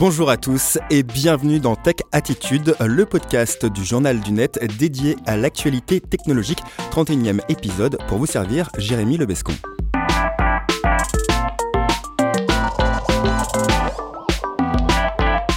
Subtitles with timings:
[0.00, 5.14] Bonjour à tous et bienvenue dans Tech Attitude, le podcast du journal du net dédié
[5.26, 9.52] à l'actualité technologique, 31e épisode pour vous servir Jérémy Lebescon.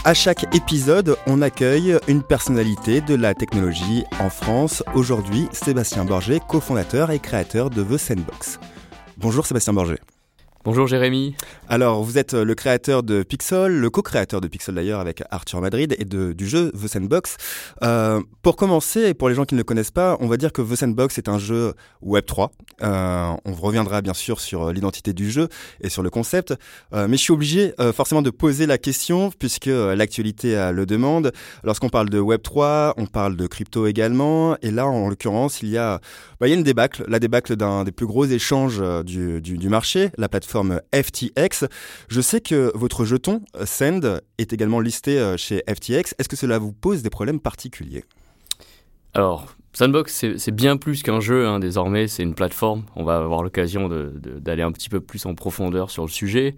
[0.03, 4.83] À chaque épisode, on accueille une personnalité de la technologie en France.
[4.93, 8.59] Aujourd'hui, Sébastien Borget, cofondateur et créateur de The Sandbox.
[9.15, 9.99] Bonjour Sébastien Borget.
[10.65, 11.35] Bonjour Jérémy.
[11.67, 15.93] Alors, vous êtes le créateur de Pixel, le co-créateur de Pixel d'ailleurs avec Arthur Madrid
[15.99, 17.35] et de, du jeu The Sandbox.
[17.83, 20.53] Euh, pour commencer, et pour les gens qui ne le connaissent pas, on va dire
[20.53, 22.47] que The Sandbox est un jeu Web3.
[22.81, 25.49] Euh, on reviendra bien sûr sur l'identité du jeu
[25.81, 26.53] et sur le concept,
[26.93, 31.33] euh, mais je suis obligé euh, forcément de poser la question puisque l'actualité le demande.
[31.65, 35.77] Lorsqu'on parle de Web3, on parle de crypto également, et là en l'occurrence, il y
[35.77, 35.99] a,
[36.39, 39.57] bah, il y a une débâcle, la débâcle d'un des plus gros échanges du, du,
[39.57, 40.52] du marché, la plateforme
[40.93, 41.65] FTX.
[42.09, 46.15] Je sais que votre jeton Send est également listé euh, chez FTX.
[46.17, 48.03] Est-ce que cela vous pose des problèmes particuliers?
[49.13, 52.83] Alors, Sandbox, c'est bien plus qu'un jeu, hein, désormais, c'est une plateforme.
[52.95, 56.55] On va avoir l'occasion d'aller un petit peu plus en profondeur sur le sujet.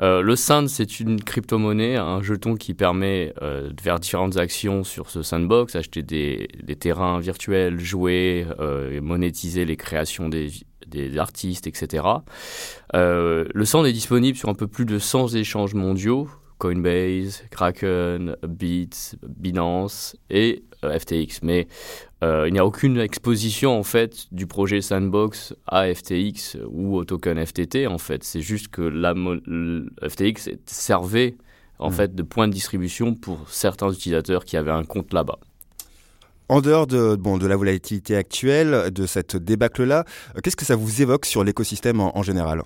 [0.00, 4.84] Euh, le Sand, c'est une crypto-monnaie, un jeton qui permet euh, de faire différentes actions
[4.84, 6.48] sur ce Sandbox, acheter des,
[6.78, 8.46] terrains virtuels, jouer,
[9.00, 10.50] monétiser les créations des,
[10.86, 12.04] des artistes, etc.
[12.94, 18.36] Euh, le Sand est disponible sur un peu plus de 100 échanges mondiaux, Coinbase, Kraken,
[18.46, 21.40] Beats, Binance et euh, FTX.
[21.42, 21.66] Mais
[22.22, 27.04] euh, il n'y a aucune exposition en fait du projet Sandbox à FTX ou au
[27.04, 28.24] token FTT en fait.
[28.24, 29.14] C'est juste que la
[30.08, 31.36] FTX servait
[31.78, 31.92] en hmm.
[31.92, 35.38] fait de point de distribution pour certains utilisateurs qui avaient un compte là-bas.
[36.48, 40.04] En dehors de, la volatilité actuelle, de cette débâcle-là,
[40.36, 42.62] euh, qu'est-ce que ça vous évoque sur l'écosystème en, général?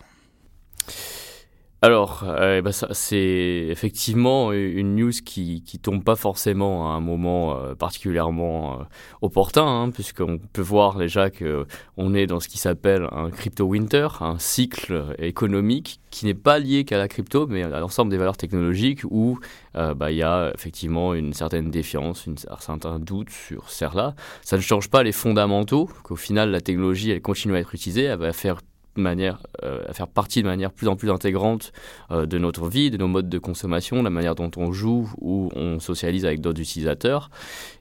[1.81, 7.56] Alors, euh, bah c'est effectivement une news qui, qui tombe pas forcément à un moment
[7.56, 8.81] euh, particulièrement
[9.22, 11.66] opportun, hein, puisqu'on peut voir déjà que
[11.97, 16.59] on est dans ce qui s'appelle un crypto winter, un cycle économique qui n'est pas
[16.59, 19.39] lié qu'à la crypto, mais à l'ensemble des valeurs technologiques où
[19.77, 24.15] euh, bah, il y a effectivement une certaine défiance, une, un certain doute sur cela.
[24.43, 28.05] Ça ne change pas les fondamentaux, qu'au final la technologie elle continue à être utilisée,
[28.05, 28.60] elle va faire
[29.00, 31.72] manière, euh, à faire partie de manière plus en plus intégrante
[32.10, 35.50] euh, de notre vie, de nos modes de consommation, la manière dont on joue ou
[35.54, 37.31] on socialise avec d'autres utilisateurs.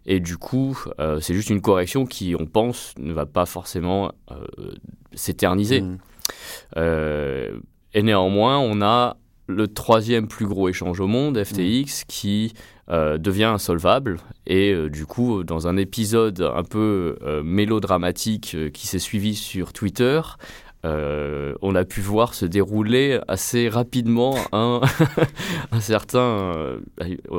[0.06, 0.80] Et du coup,
[1.20, 4.14] c'est juste une correction qui, on pense, ne va pas forcément
[5.14, 5.82] s'éterniser.
[5.82, 5.98] Mmh.
[6.78, 9.18] Et néanmoins, on a
[9.48, 12.54] le troisième plus gros échange au monde, FTX, qui
[12.90, 14.18] euh, devient insolvable.
[14.46, 19.74] Et euh, du coup, dans un épisode un peu euh, mélodramatique qui s'est suivi sur
[19.74, 20.22] Twitter,
[20.88, 24.82] euh, on a pu voir se dérouler assez rapidement un,
[25.72, 26.20] un certain.
[26.20, 26.80] Euh,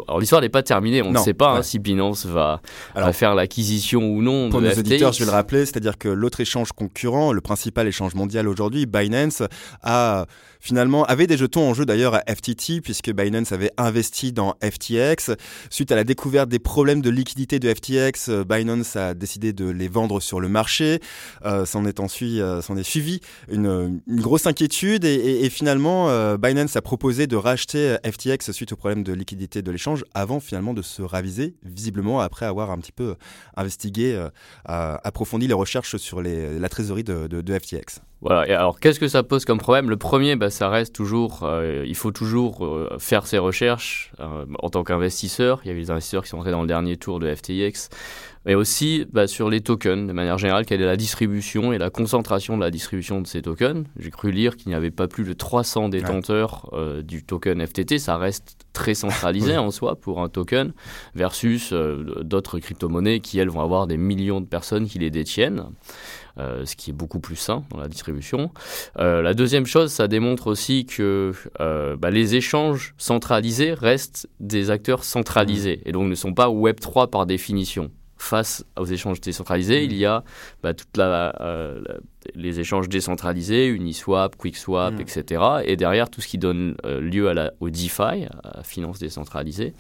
[0.07, 2.61] alors l'histoire n'est pas terminée, on ne sait pas hein, si Binance va,
[3.13, 4.51] faire l'acquisition ou non.
[4.51, 8.15] Pour nos auditeurs, je vais le rappeler, c'est-à-dire que l'autre échange concurrent, le principal échange
[8.15, 9.43] mondial aujourd'hui, Binance,
[9.83, 10.27] a
[10.61, 15.37] finalement avait des jetons en jeu d'ailleurs à FTT puisque Binance avait investi dans FTX.
[15.71, 19.69] Suite à la découverte des problèmes de liquidité de FTX, euh, Binance a décidé de
[19.69, 21.01] les vendre sur le marché.
[21.45, 26.83] Euh, s'en est ensuite, s'en est suivi une, grosse inquiétude et, finalement euh, Binance a
[26.83, 31.03] proposé de racheter FTX suite au problème de liquidité de l'échange avant finalement de se
[31.03, 33.15] raviser visiblement après avoir un petit peu
[33.57, 34.29] investigué, euh,
[34.67, 38.01] approfondi les recherches sur la trésorerie de, FTX.
[38.21, 38.49] Voilà.
[38.49, 39.89] Et alors, qu'est-ce que ça pose comme problème?
[39.89, 44.85] Le premier, bah, ça reste toujours, euh, il faut toujours faire ses recherches en tant
[44.85, 45.61] qu'investisseur.
[45.65, 47.89] Il y a eu des investisseurs qui sont entrés dans le dernier tour de FTX
[48.45, 51.91] mais aussi bah, sur les tokens, de manière générale, quelle est la distribution et la
[51.91, 53.85] concentration de la distribution de ces tokens.
[53.99, 57.99] J'ai cru lire qu'il n'y avait pas plus de 300 détenteurs euh, du token FTT,
[57.99, 60.73] ça reste très centralisé en soi pour un token,
[61.15, 65.65] versus euh, d'autres crypto-monnaies qui, elles, vont avoir des millions de personnes qui les détiennent.
[66.39, 68.53] Euh, ce qui est beaucoup plus sain dans la distribution.
[68.95, 75.83] la deuxième chose, ça démontre aussi que bah, les échanges centralisés restent des acteurs centralisés
[75.85, 80.25] et donc ne sont pas Web3 par définition face aux échanges décentralisés, il y a
[80.63, 81.81] bah, toute la, euh,
[82.35, 85.01] les échanges décentralisés, Uniswap, QuickSwap, mm.
[85.01, 85.43] etc.
[85.65, 88.99] Et derrière, tout ce qui donne euh, lieu à la, au DeFi, à la finance
[88.99, 89.75] décentralisée.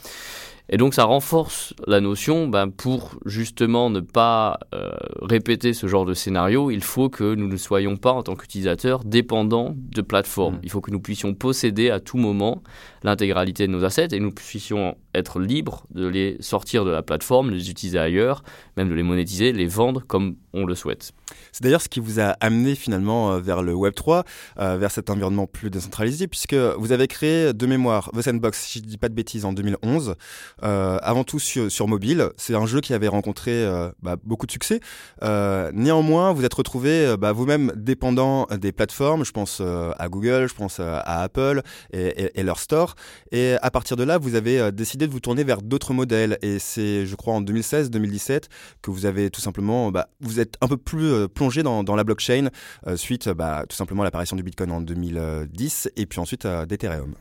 [0.70, 4.90] Et donc ça renforce la notion, ben, pour justement ne pas euh,
[5.22, 9.02] répéter ce genre de scénario, il faut que nous ne soyons pas en tant qu'utilisateurs
[9.02, 10.56] dépendants de plateformes.
[10.56, 10.60] Mm.
[10.64, 12.62] Il faut que nous puissions posséder à tout moment
[13.02, 17.50] l'intégralité de nos assets et nous puissions être libres de les sortir de la plateforme,
[17.50, 18.42] les utiliser ailleurs,
[18.76, 21.12] même de les monétiser, les vendre comme on le souhaite.
[21.52, 24.24] C'est d'ailleurs ce qui vous a amené finalement euh, vers le Web 3,
[24.58, 28.78] euh, vers cet environnement plus décentralisé, puisque vous avez créé de mémoire The Sandbox, si
[28.78, 30.14] je ne dis pas de bêtises, en 2011,
[30.62, 32.30] euh, avant tout sur, mobile.
[32.36, 33.66] C'est un jeu qui avait rencontré
[34.02, 34.80] bah, beaucoup de succès.
[35.22, 39.24] Néanmoins, vous êtes retrouvé bah, vous-même dépendant des plateformes.
[39.24, 41.62] Je pense à Google, je pense à Apple
[41.92, 42.87] et, leur store.
[43.32, 46.38] Et à partir de là, vous avez décidé de vous tourner vers d'autres modèles.
[46.42, 48.44] Et c'est, je crois, en 2016-2017
[48.82, 52.48] que vous avez tout simplement, bah, vous êtes un peu plus plongé dans, la blockchain
[52.96, 57.14] suite, bah, tout simplement à l'apparition du Bitcoin en 2010 et puis ensuite d'Ethereum.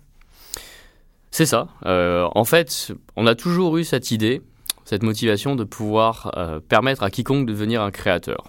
[1.32, 1.68] C'est ça.
[1.86, 4.42] Euh, en fait, on a toujours eu cette idée,
[4.86, 8.48] cette motivation de pouvoir euh, permettre à quiconque de devenir un créateur.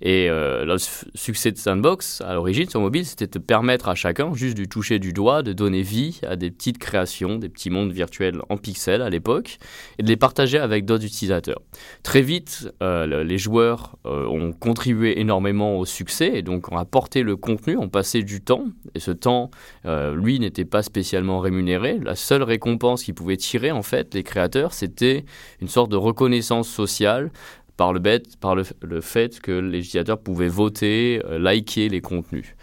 [0.00, 4.32] Et euh, le succès de Sandbox, à l'origine, sur mobile, c'était de permettre à chacun,
[4.32, 7.92] juste du toucher du doigt, de donner vie à des petites créations, des petits mondes
[7.92, 9.58] virtuels en pixels à l'époque,
[9.98, 11.60] et de les partager avec d'autres utilisateurs.
[12.04, 17.22] Très vite, euh, les joueurs euh, ont contribué énormément au succès, et donc ont apporté
[17.22, 19.50] le contenu, ont passé du temps, et ce temps,
[19.84, 21.98] lui, n'était pas spécialement rémunéré.
[22.02, 25.24] La seule récompense qu'ils pouvaient tirer, en fait, les créateurs, c'était
[25.60, 27.30] une sorte de reconnaissance sociale
[27.78, 28.00] par le,
[28.40, 32.56] par le, le, fait que les utilisateurs pouvaient voter, euh, liker les contenus.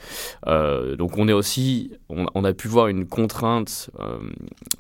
[0.46, 4.18] Euh, donc on est aussi, on, on, a pu voir une contrainte euh,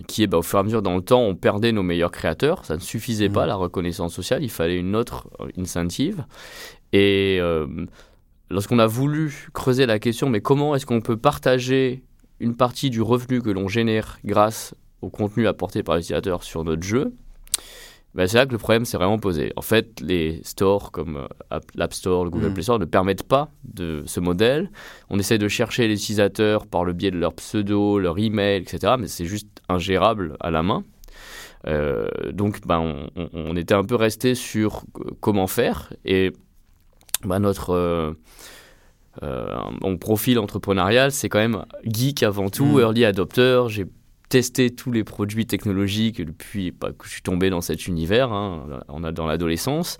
[0.07, 2.11] qui est, bah, au fur et à mesure dans le temps, on perdait nos meilleurs
[2.11, 2.65] créateurs.
[2.65, 3.33] Ça ne suffisait mmh.
[3.33, 6.25] pas la reconnaissance sociale, il fallait une autre incentive.
[6.91, 7.39] Et
[8.49, 12.03] lorsqu'on a voulu creuser la question, mais comment est-ce qu'on peut partager
[12.39, 16.83] une partie du revenu que l'on génère grâce au contenu apporté par l'utilisateur sur notre
[16.83, 17.13] jeu
[18.15, 19.51] ben c'est là que le problème s'est vraiment posé.
[19.57, 22.53] En fait, les stores comme euh, l'App Store, le Google mmh.
[22.53, 24.71] Play Store ne permettent pas de ce modèle.
[25.09, 28.93] On essaie de chercher les utilisateurs par le biais de leur pseudo, leur email, etc.
[28.97, 30.83] Mais c'est juste ingérable à la main.
[31.67, 32.79] Euh, donc, ben,
[33.15, 34.83] on, on, était un peu resté sur
[35.19, 35.91] comment faire.
[36.05, 36.31] Et
[37.23, 38.13] ben, notre euh,
[39.23, 42.79] euh, mon profil entrepreneurial, c'est quand même geek avant tout, mmh.
[42.79, 43.63] early adopter.
[43.67, 43.85] J'ai
[44.75, 49.25] tous les produits technologiques depuis bah, que je suis tombé dans cet univers, hein, dans
[49.25, 49.97] l'adolescence.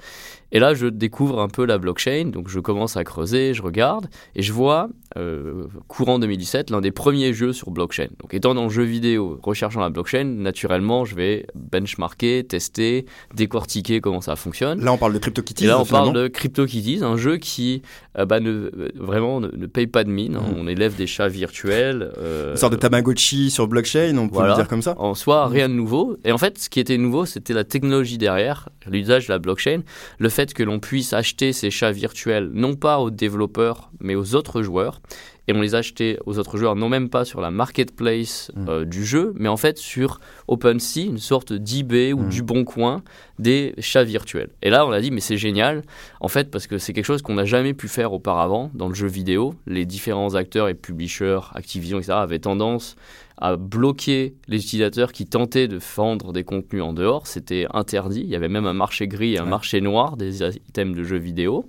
[0.56, 4.08] Et là, je découvre un peu la blockchain, donc je commence à creuser, je regarde,
[4.38, 4.88] et je vois,
[5.18, 8.08] euh, courant 2017, l'un des premiers jeux sur blockchain.
[8.22, 14.00] Donc étant dans le jeu vidéo, recherchant la blockchain, naturellement, je vais benchmarker, tester, décortiquer
[14.00, 14.80] comment ça fonctionne.
[14.80, 15.66] Là, on parle de CryptoKitties.
[15.66, 17.82] Et là, on parle de CryptoKitties, un jeu qui
[18.18, 20.38] euh, bah, ne, vraiment ne, ne, paye pas de mine.
[20.38, 20.54] Hein.
[20.54, 20.58] Mmh.
[20.58, 22.14] On élève des chats virtuels.
[22.18, 24.52] Euh, Une sorte de Tamagotchi sur blockchain, on peut voilà.
[24.52, 26.16] le dire comme ça En soi, rien de nouveau.
[26.24, 29.82] Et en fait, ce qui était nouveau, c'était la technologie derrière, l'usage de la blockchain,
[30.18, 34.36] le fait que l'on puisse acheter ces chats virtuels, non pas aux développeurs, mais aux
[34.36, 35.02] autres joueurs.
[35.48, 38.66] Et on les achetait aux autres joueurs, non même pas sur la marketplace mmh.
[38.68, 42.30] euh, du jeu, mais en fait sur OpenSea, une sorte d'eBay ou mmh.
[42.30, 43.04] du Bon Coin
[43.38, 44.50] des chats virtuels.
[44.64, 45.84] Et là, on a dit, mais c'est génial,
[46.20, 48.96] en fait, parce que c'est quelque chose qu'on n'a jamais pu faire auparavant dans le
[48.96, 49.54] jeu vidéo.
[49.68, 52.96] Les différents acteurs et publishers, Activision, etc., avaient tendance
[53.38, 57.28] à bloquer les utilisateurs qui tentaient de vendre des contenus en dehors.
[57.28, 58.22] C'était interdit.
[58.22, 59.50] Il y avait même un marché gris et un ouais.
[59.50, 61.66] marché noir des items de jeux vidéo.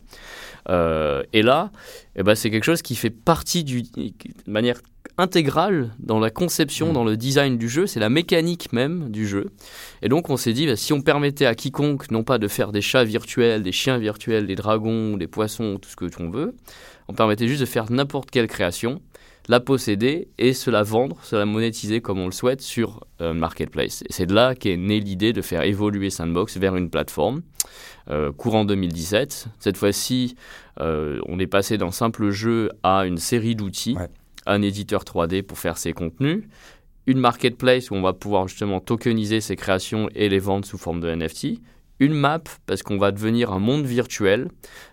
[0.69, 1.71] Euh, et là,
[2.17, 4.13] eh ben, c'est quelque chose qui fait partie du, de
[4.47, 4.81] manière
[5.19, 6.93] intégrale dans la conception, mmh.
[6.93, 9.51] dans le design du jeu, c'est la mécanique même du jeu.
[10.03, 12.73] Et donc on s'est dit, bah, si on permettait à quiconque, non pas de faire
[12.73, 16.55] des chats virtuels, des chiens virtuels, des dragons, des poissons, tout ce que l'on veut,
[17.08, 19.01] on permettait juste de faire n'importe quelle création,
[19.48, 23.32] la posséder et se la vendre, se la monétiser comme on le souhaite sur euh,
[23.32, 24.03] Marketplace.
[24.03, 27.43] Et c'est de là qu'est née l'idée de faire évoluer Sandbox vers une plateforme.
[28.08, 29.48] Euh, courant 2017.
[29.58, 30.36] Cette fois-ci,
[30.81, 34.08] euh, on est passé d'un simple jeu à une série d'outils, ouais.
[34.46, 36.44] un éditeur 3D pour faire ses contenus,
[37.06, 41.00] une marketplace où on va pouvoir justement tokeniser ses créations et les vendre sous forme
[41.00, 41.60] de NFT,
[41.98, 44.48] une map parce qu'on va devenir un monde virtuel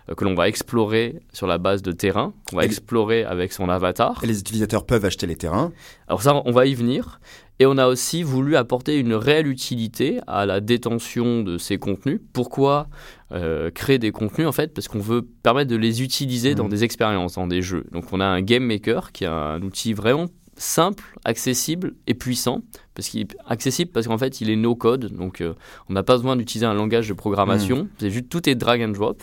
[0.08, 3.52] euh, que l'on va explorer sur la base de terrains, qu'on va et explorer avec
[3.52, 4.22] son avatar.
[4.22, 5.72] Et les utilisateurs peuvent acheter les terrains.
[6.08, 7.20] Alors ça, on va y venir.
[7.60, 12.20] Et on a aussi voulu apporter une réelle utilité à la détention de ces contenus.
[12.32, 12.88] Pourquoi
[13.30, 14.74] euh, créer des contenus en fait?
[14.74, 16.56] Parce qu'on veut permettre de les utiliser mmh.
[16.56, 17.84] dans des expériences, dans des jeux.
[17.92, 22.62] Donc on a un game maker qui est un outil vraiment simple, accessible et puissant.
[22.94, 25.54] Parce qu'il est accessible parce qu'en fait il est no code, donc euh,
[25.88, 27.84] on n'a pas besoin d'utiliser un langage de programmation.
[27.84, 27.88] Mmh.
[27.98, 29.22] C'est juste tout est drag and drop.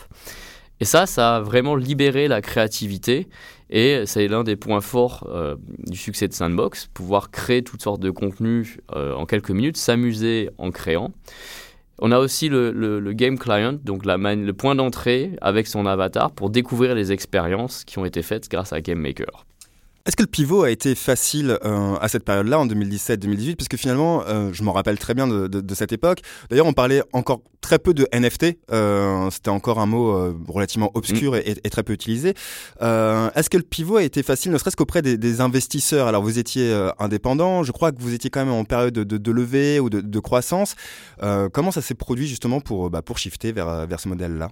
[0.81, 3.27] Et ça, ça a vraiment libéré la créativité
[3.69, 5.55] et c'est l'un des points forts euh,
[5.87, 10.49] du succès de Sandbox, pouvoir créer toutes sortes de contenus euh, en quelques minutes, s'amuser
[10.57, 11.11] en créant.
[11.99, 15.85] On a aussi le, le, le game client, donc la le point d'entrée avec son
[15.85, 19.45] avatar pour découvrir les expériences qui ont été faites grâce à Game Maker.
[20.05, 23.77] Est-ce que le pivot a été facile euh, à cette période-là, en 2017-2018 Parce que
[23.77, 26.21] finalement, euh, je m'en rappelle très bien de, de, de cette époque.
[26.49, 28.57] D'ailleurs, on parlait encore très peu de NFT.
[28.71, 32.33] Euh, C'était encore un mot euh, relativement obscur et, et, très peu utilisé.
[32.81, 36.07] Euh, Est-ce que le pivot a été facile, ne serait-ce qu'auprès des, des, investisseurs?
[36.07, 37.63] Alors, vous étiez indépendant.
[37.63, 40.75] Je crois que vous étiez quand même en période de, de levée ou de, croissance.
[41.53, 44.49] comment ça s'est produit justement pour, bah, pour shifter vers, vers ce modèle-là?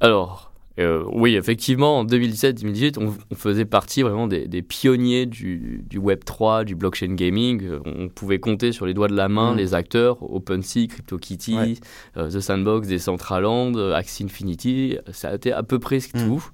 [0.00, 0.49] Alors,
[0.80, 5.98] euh, oui, effectivement, en 2017-2018, on, on, faisait partie vraiment des, des pionniers du, du,
[5.98, 7.68] Web 3, du blockchain gaming.
[7.84, 9.56] On pouvait compter sur les doigts de la main mmh.
[9.56, 11.74] les acteurs OpenSea, CryptoKitty, ouais.
[12.16, 14.98] euh, The Sandbox, Decentraland, Axie Infinity.
[15.12, 16.26] Ça a été à peu près mmh.
[16.26, 16.44] tout.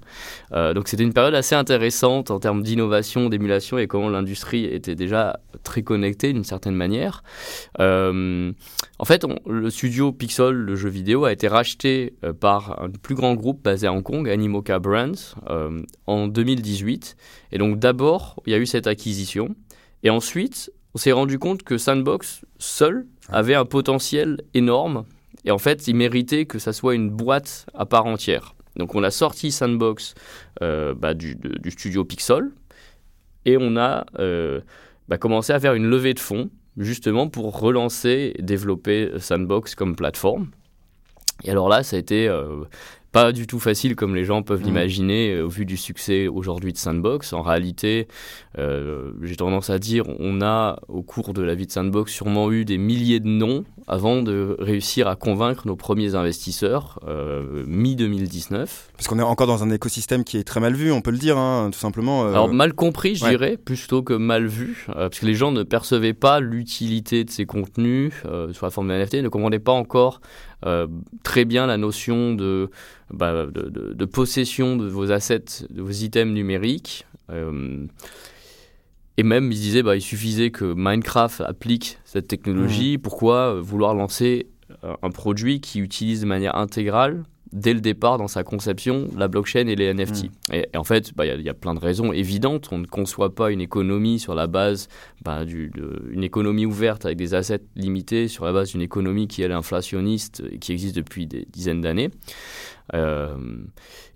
[0.52, 4.95] Euh, donc c'était une période assez intéressante en termes d'innovation, d'émulation et comment l'industrie était
[4.95, 7.23] déjà très connectée d'une certaine manière.
[7.80, 8.52] Euh,
[8.99, 12.90] en fait, on, le studio Pixel, le jeu vidéo, a été racheté euh, par un
[12.90, 17.16] plus grand groupe basé à Hong Kong, Animoca Brands, euh, en 2018.
[17.52, 19.54] Et donc d'abord, il y a eu cette acquisition.
[20.02, 25.04] Et ensuite, on s'est rendu compte que Sandbox, seul, avait un potentiel énorme.
[25.44, 28.54] Et en fait, il méritait que ça soit une boîte à part entière.
[28.76, 30.14] Donc on a sorti Sandbox
[30.62, 31.37] euh, bah, du,
[31.68, 32.50] studio Pixel.
[33.44, 34.61] Et on a euh,
[35.08, 39.96] bah, commencé à faire une levée de fonds justement pour relancer et développer Sandbox comme
[39.96, 40.50] plateforme.
[41.44, 42.28] Et alors là, ça a été
[43.16, 44.64] pas du tout facile comme les gens peuvent mmh.
[44.64, 47.32] l'imaginer euh, au vu du succès aujourd'hui de Sandbox.
[47.32, 48.08] En réalité,
[48.58, 52.52] euh, j'ai tendance à dire, on a au cours de la vie de Sandbox sûrement
[52.52, 58.66] eu des milliers de noms avant de réussir à convaincre nos premiers investisseurs euh, mi-2019.
[58.96, 61.18] Parce qu'on est encore dans un écosystème qui est très mal vu, on peut le
[61.18, 62.26] dire, hein, tout simplement.
[62.26, 62.32] Euh...
[62.32, 63.30] Alors mal compris, je ouais.
[63.30, 67.46] dirais, plutôt que mal vu, parce que les gens ne percevaient pas l'utilité de ces
[67.46, 68.12] contenus
[68.52, 70.20] sous la forme de NFT, ne comprenaient pas encore
[70.64, 70.87] euh,
[71.23, 72.70] très bien la notion de,
[73.10, 77.06] bah, de, de, de, possession de vos assets, de vos items numériques.
[77.30, 77.86] Euh,
[79.16, 82.98] et même, ils disaient, bah, il suffisait que Minecraft applique cette technologie.
[82.98, 83.00] Mmh.
[83.00, 84.48] Pourquoi vouloir lancer
[84.82, 87.25] un produit qui utilise de manière intégrale
[87.56, 90.25] dès le départ dans sa conception la blockchain et les NFT.
[90.25, 90.54] Mmh.
[90.54, 92.68] Et, et, en fait, il bah, y, y, a plein de raisons évidentes.
[92.70, 94.88] On ne conçoit pas une économie sur la base
[95.25, 99.26] bah, du, de, une économie ouverte avec des assets limités sur la base d'une économie
[99.26, 102.10] qui est inflationniste et qui existe depuis des dizaines d'années.
[102.94, 103.34] Euh,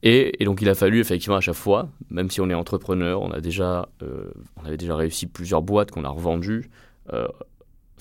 [0.03, 3.21] et, et, donc il a fallu effectivement à chaque fois, même si on est entrepreneur,
[3.21, 6.71] on a déjà, euh, on avait déjà réussi plusieurs boîtes qu'on a revendues.
[7.13, 7.27] Euh,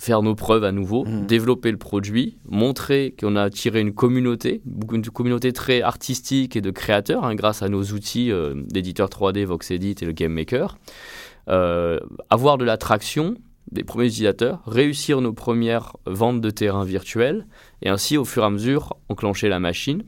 [0.00, 1.26] faire nos preuves à nouveau, mmh.
[1.26, 6.70] développer le produit, montrer qu'on a tiré une communauté, une communauté très artistique et de
[6.70, 10.78] créateurs, hein, grâce à nos outils euh, d'éditeur 3D, VoxEdit et le Game Maker.
[11.48, 13.36] Euh, avoir de l'attraction
[13.72, 17.46] des premiers utilisateurs, réussir nos premières ventes de terrain virtuels
[17.82, 20.02] et ainsi au fur et à mesure enclencher la machine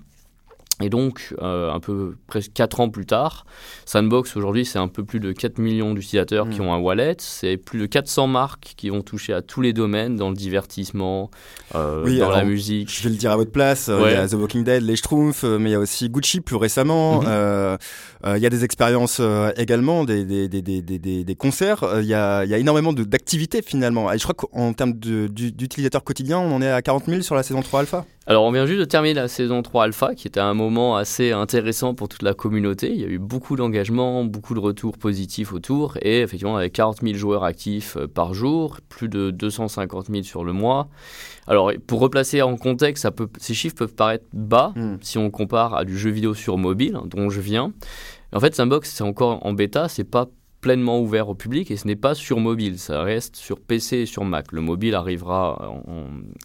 [0.83, 3.47] et donc, euh, un peu presque 4 ans plus tard,
[3.87, 6.51] Sandbox aujourd'hui, c'est un peu plus de 4 millions d'utilisateurs mmh.
[6.51, 7.17] qui ont un wallet.
[7.19, 11.31] C'est plus de 400 marques qui vont toucher à tous les domaines, dans le divertissement,
[11.75, 12.93] euh, oui, dans alors, la musique.
[12.93, 13.89] Je vais le dire à votre place.
[13.89, 14.13] Ouais.
[14.13, 16.57] Il y a The Walking Dead, les Schtroumpfs, mais il y a aussi Gucci plus
[16.57, 17.23] récemment.
[17.23, 17.27] Mmh.
[17.29, 17.77] Euh,
[18.25, 19.21] il y a des expériences
[19.57, 21.85] également, des, des, des, des, des concerts.
[22.01, 24.13] Il y, a, il y a énormément d'activités finalement.
[24.13, 27.43] Et je crois qu'en termes d'utilisateurs quotidiens, on en est à 40 000 sur la
[27.43, 28.05] saison 3 alpha.
[28.29, 31.33] Alors, on vient juste de terminer la saison 3 alpha, qui était un moment assez
[31.33, 32.93] intéressant pour toute la communauté.
[32.93, 37.03] Il y a eu beaucoup d'engagement, beaucoup de retours positifs autour, et effectivement, avec 40
[37.03, 40.89] 000 joueurs actifs par jour, plus de 250 000 sur le mois.
[41.49, 44.99] Alors, pour replacer en contexte, ça peut, ces chiffres peuvent paraître bas mm.
[45.01, 47.73] si on compare à du jeu vidéo sur mobile, hein, dont je viens.
[48.33, 50.29] En fait, Sandbox, c'est encore en bêta, c'est pas
[50.63, 54.07] pleinement ouvert au public et ce n'est pas sur mobile, ça reste sur PC et
[54.07, 54.53] sur Mac.
[54.53, 55.83] Le mobile arrivera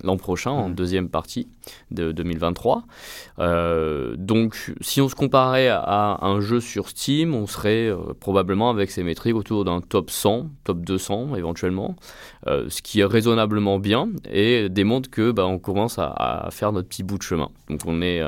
[0.03, 0.63] l'an prochain, mmh.
[0.63, 1.47] en deuxième partie
[1.91, 2.83] de 2023.
[3.39, 8.71] Euh, donc, si on se comparait à un jeu sur Steam, on serait euh, probablement
[8.71, 11.95] avec ces métriques autour d'un top 100, top 200 éventuellement,
[12.47, 16.71] euh, ce qui est raisonnablement bien et démontre que bah, on commence à, à, faire
[16.71, 17.49] notre petit bout de chemin.
[17.69, 18.23] Donc, on est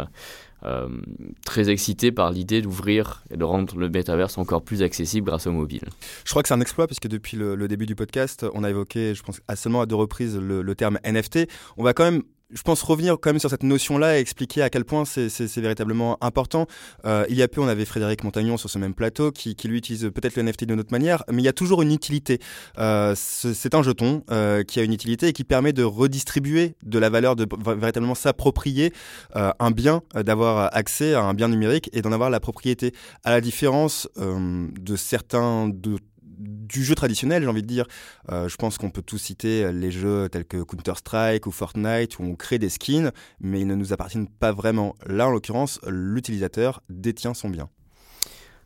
[1.46, 5.51] très excité par l'idée d'ouvrir et de rendre le métaverse encore plus accessible grâce au
[5.51, 5.84] mobile.
[6.25, 9.16] Je crois que c'est un exploit puisque depuis le, début du podcast, on a évoqué,
[9.16, 11.48] je pense, à seulement à deux reprises le terme NFT.
[11.78, 14.70] On va quand même je pense revenir quand même sur cette notion-là et expliquer à
[14.70, 16.68] quel point c'est véritablement important.
[17.06, 19.77] Euh, il y a peu, on avait Frédéric Montagnon sur ce même plateau qui, lui
[19.77, 22.39] utilise peut-être le NFT d'une autre manière, mais il y a toujours une utilité.
[22.79, 26.98] Euh, c'est un jeton euh, qui a une utilité et qui permet de redistribuer de
[26.98, 28.94] la valeur, de véritablement s'approprier
[29.36, 32.94] un bien, d'avoir accès à un bien numérique et d'en avoir la propriété.
[33.24, 35.98] À la différence de certains de
[36.39, 37.86] du jeu traditionnel, j'ai envie de dire.
[38.31, 42.24] Euh, je pense qu'on peut tous citer les jeux tels que Counter-Strike ou Fortnite où
[42.24, 44.96] on crée des skins, mais ils ne nous appartiennent pas vraiment.
[45.05, 47.69] Là, en l'occurrence, l'utilisateur détient son bien.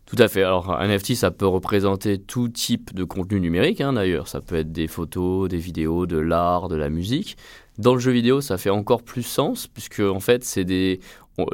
[0.06, 0.44] Tout à fait.
[0.44, 4.28] Alors, un NFT, ça peut représenter tout type de contenu numérique, hein, d'ailleurs.
[4.28, 7.38] Ça peut être des photos, des vidéos, de l'art, de la musique.
[7.78, 11.00] Dans le jeu vidéo, ça fait encore plus sens, puisque, en fait, c'est des.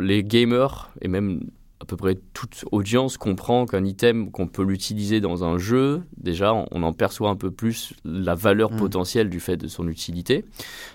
[0.01, 1.39] Les gamers, et même
[1.81, 6.53] à peu près toute audience comprend qu'un item qu'on peut l'utiliser dans un jeu, déjà
[6.53, 8.77] on en perçoit un peu plus la valeur mm.
[8.77, 10.43] potentielle du fait de son utilité.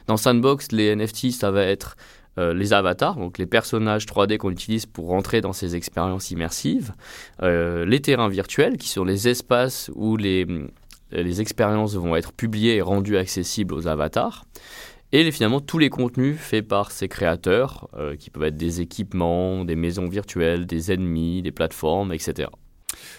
[0.07, 1.97] Dans Sandbox, les NFT, ça va être
[2.37, 6.93] euh, les avatars, donc les personnages 3D qu'on utilise pour rentrer dans ces expériences immersives,
[7.43, 10.47] euh, les terrains virtuels qui sont les espaces où les,
[11.13, 14.45] les expériences vont être publiées et rendues accessibles aux avatars,
[15.21, 19.65] et finalement tous les contenus faits par ces créateurs, euh, qui peuvent être des équipements,
[19.65, 22.49] des maisons virtuelles, des ennemis, des plateformes, etc.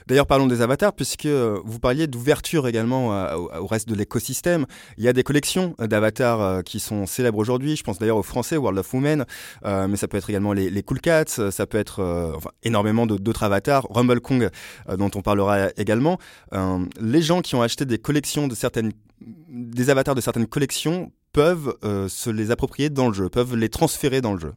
[0.08, 4.66] D'ailleurs, parlons des avatars, puisque euh, vous parliez d'ouverture également au reste de l'écosystème.
[4.98, 7.76] Il y a des collections d'avatars euh, qui sont célèbres aujourd'hui.
[7.76, 9.26] Je pense d'ailleurs au français World of Women,
[9.66, 13.88] euh, mais ça peut être également les, Cool Cats, ça peut être énormément d'autres avatars.
[13.90, 14.50] Rumble Kong,
[14.98, 16.20] dont on parlera également.
[17.02, 21.76] les gens qui ont acheté des collections de certaines, des avatars de certaines collections peuvent
[22.08, 24.54] se les approprier dans le jeu, peuvent les transférer dans le jeu.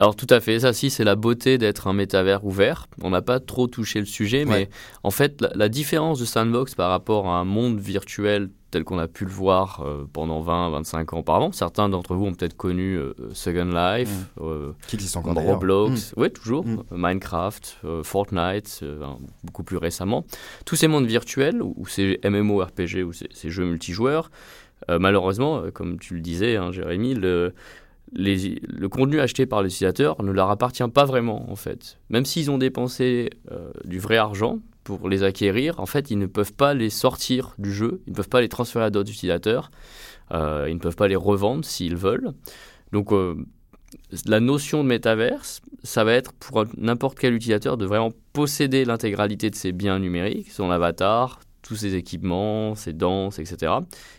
[0.00, 2.86] Alors tout à fait, ça si c'est la beauté d'être un métavers ouvert.
[3.02, 4.68] On n'a pas trop touché le sujet, mais
[5.02, 9.08] en fait la, différence de Sandbox par rapport à un monde virtuel tel qu'on a
[9.08, 13.14] pu le voir euh, pendant 20-25 ans auparavant, certains d'entre vous ont peut-être connu euh,
[13.32, 14.42] Second Life, mm.
[14.42, 16.20] euh, Qui encore Roblox, mm.
[16.20, 16.82] oui toujours, mm.
[16.90, 18.84] Minecraft, Fortnite,
[19.42, 20.24] beaucoup plus récemment.
[20.66, 24.30] Tous ces mondes virtuels, ou ces MMORPG, ou ces, ces jeux multijoueurs,
[24.88, 27.54] malheureusement, comme tu le disais, hein, Jérémy, le
[28.12, 31.98] le contenu acheté par l'utilisateur ne leur appartient pas vraiment en fait.
[32.10, 36.26] Même s'ils ont dépensé euh, du vrai argent pour les acquérir, en fait ils ne
[36.26, 39.70] peuvent pas les sortir du jeu, ils ne peuvent pas les transférer à d'autres utilisateurs,
[40.32, 42.32] euh, ils ne peuvent pas les revendre s'ils veulent.
[42.92, 43.36] Donc euh,
[44.26, 49.50] la notion de métaverse, ça va être pour n'importe quel utilisateur de vraiment posséder l'intégralité
[49.50, 53.72] de ses biens numériques, son avatar, tous ces équipements, ces danses, etc.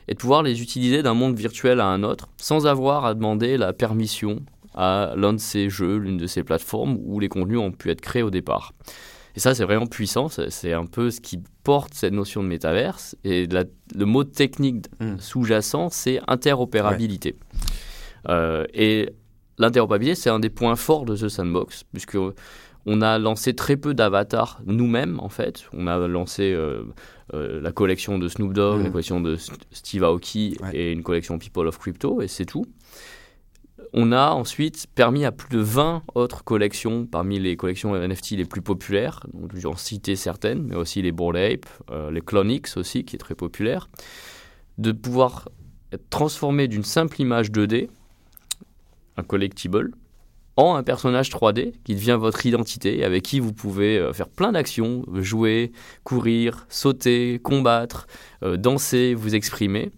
[0.08, 3.58] Et de pouvoir les utiliser d'un monde virtuel à un autre sans avoir à demander
[3.58, 4.42] la permission
[4.76, 8.02] à l'un de ces jeux, l'une de ces plateformes où les contenus ont pu être
[8.02, 8.74] créés au départ.
[9.36, 10.28] Et ça, c'est vraiment puissant.
[10.30, 13.16] C'est un peu ce qui porte cette notion de métaverse.
[13.24, 15.18] Et le mot technique hmm.
[15.20, 17.36] sous-jacent, c'est interopérabilité.
[18.28, 19.10] Euh, et
[19.58, 22.18] l'interopérabilité, c'est un des points forts de The Sandbox, puisque
[22.86, 25.66] on a lancé très peu d'avatars nous-mêmes, en fait.
[25.74, 26.84] On a lancé euh,
[27.34, 28.92] euh, la collection de Snoop Dogg, la mm.
[28.92, 29.38] collection de
[29.72, 32.66] Steve Aoki et une collection People of Crypto, et c'est tout.
[33.94, 38.46] On a ensuite permis à plus de 20 autres collections, parmi les collections NFT les
[38.46, 43.04] plus populaires, donc j'en citer certaines, mais aussi les Bored Ape, euh, les Clonix aussi,
[43.04, 43.90] qui est très populaire,
[44.78, 45.50] de pouvoir
[45.92, 47.90] être transformé d'une simple image 2D,
[49.18, 49.92] un collectible,
[50.60, 54.52] en un personnage 3D qui devient votre identité, avec qui vous pouvez euh, faire plein
[54.52, 55.72] d'actions, jouer,
[56.04, 58.08] courir, sauter, combattre,
[58.44, 59.90] euh, danser, vous exprimer.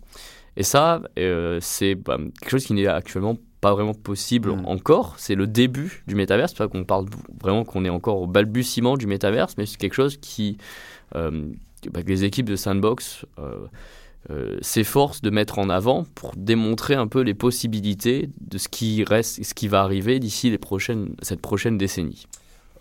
[0.57, 4.65] Et ça, euh, c'est bah, quelque chose qui n'est actuellement pas vraiment possible mm.
[4.67, 5.15] encore.
[5.17, 6.51] C'est le début du métaverse.
[6.51, 7.07] C'est pas qu'on parle
[7.41, 10.57] vraiment qu'on est encore au balbutiement du métaverse, mais c'est quelque chose qui,
[11.13, 11.31] bah,
[12.03, 13.25] que les équipes de Sandbox
[14.29, 19.03] euh, s'efforce de mettre en avant pour démontrer un peu les possibilités de ce qui
[19.03, 22.27] reste, ce qui va arriver d'ici les prochaines, cette prochaine décennie.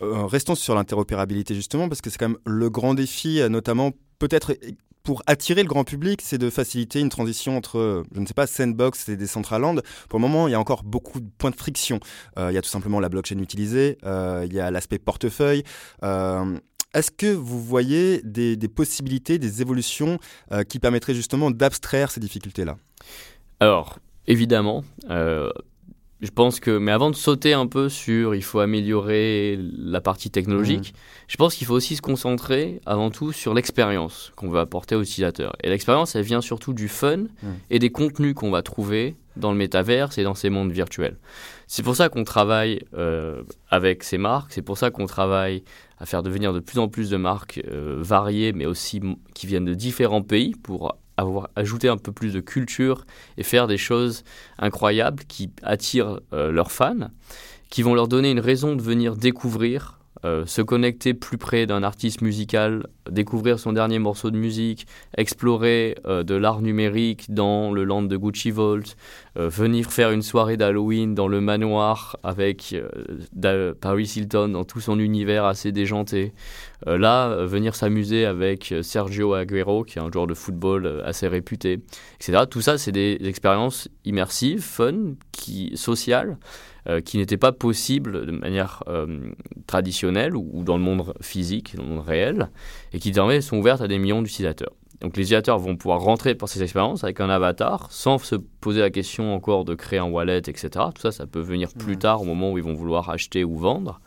[0.02, 3.92] Euh, restons sur l'interopérabilité justement, parce que c'est quand même le grand défi, euh, notamment
[4.18, 4.54] peut-être
[5.02, 8.46] pour attirer le grand public, c'est de faciliter une transition entre, je ne sais pas,
[8.46, 9.80] Sandbox et Decentraland.
[10.10, 12.00] Pour le moment, il y a encore beaucoup de points de friction.
[12.36, 15.64] il y a tout simplement la blockchain utilisée, il y a l'aspect portefeuille.
[16.92, 20.18] Est-ce que vous voyez des, possibilités, des évolutions
[20.52, 22.76] euh, qui permettraient justement d'abstraire ces difficultés-là?
[23.60, 24.84] Alors, évidemment.
[25.08, 25.50] Euh,
[26.20, 30.30] je pense que, mais avant de sauter un peu sur il faut améliorer la partie
[30.30, 30.96] technologique, mmh.
[31.28, 35.02] je pense qu'il faut aussi se concentrer avant tout sur l'expérience qu'on veut apporter aux
[35.02, 35.56] utilisateurs.
[35.62, 37.48] Et l'expérience, elle vient surtout du fun mmh.
[37.70, 41.16] et des contenus qu'on va trouver dans le métaverse et dans ces mondes virtuels.
[41.72, 45.62] C'est pour ça qu'on travaille euh, avec ces marques, c'est pour ça qu'on travaille
[46.00, 49.00] à faire devenir de plus en plus de marques euh, variées, mais aussi
[49.34, 53.04] qui viennent de différents pays pour avoir ajouté un peu plus de culture
[53.36, 54.24] et faire des choses
[54.58, 57.08] incroyables qui attirent euh, leurs fans,
[57.68, 61.82] qui vont leur donner une raison de venir découvrir euh, se connecter plus près d'un
[61.82, 67.84] artiste musical, découvrir son dernier morceau de musique, explorer euh, de l'art numérique dans le
[67.84, 68.96] land de Gucci Vault,
[69.38, 72.76] euh, venir faire une soirée d'Halloween dans le manoir avec
[73.80, 76.34] Paris Hilton dans tout son univers assez déjanté.
[76.86, 81.80] là, venir s'amuser avec Sergio Aguero, qui est un joueur de football assez réputé,
[82.20, 82.44] etc.
[82.50, 86.38] Tout ça, c'est des expériences immersives, fun, qui, sociales,
[87.04, 88.82] qui n'était pas possible de manière
[89.66, 92.50] traditionnelle ou, dans le monde physique, dans le monde réel,
[92.92, 94.72] et qui désormais sont ouvertes à des millions d'utilisateurs.
[95.00, 98.80] Donc les utilisateurs vont pouvoir rentrer pour ces expériences avec un avatar sans se poser
[98.80, 100.68] la question encore de créer un wallet, etc.
[100.94, 103.56] Tout ça, ça peut venir plus tard au moment où ils vont vouloir acheter ou
[103.56, 104.00] vendre.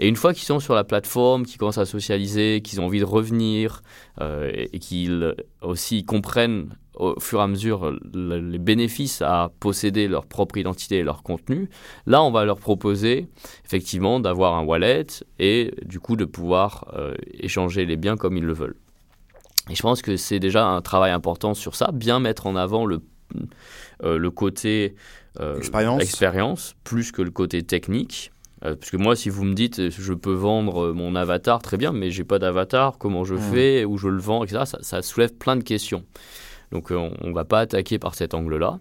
[0.00, 2.98] Et une fois qu'ils sont sur la plateforme, qu'ils commencent à socialiser, qu'ils ont envie
[2.98, 3.82] de revenir
[4.20, 10.26] euh, et, qu'ils aussi comprennent au fur et à mesure les bénéfices à posséder leur
[10.26, 11.68] propre identité et leur contenu,
[12.06, 13.28] là on va leur proposer
[13.64, 15.06] effectivement d'avoir un wallet
[15.38, 18.76] et du coup de pouvoir euh, échanger les biens comme ils le veulent.
[19.70, 22.84] Et je pense que c'est déjà un travail important sur ça, bien mettre en avant
[22.84, 23.00] le,
[24.02, 24.94] euh, le côté
[25.40, 26.02] euh, expérience.
[26.02, 26.74] expérience.
[26.84, 28.30] plus que le côté technique.
[28.64, 31.92] Euh, parce que moi, si vous me dites, je peux vendre mon avatar, très bien,
[31.92, 35.34] mais j'ai pas d'avatar, comment je fais, où je le vends, etc., ça, ça soulève
[35.34, 36.04] plein de questions.
[36.74, 38.80] Donc on ne va pas attaquer par cet angle-là.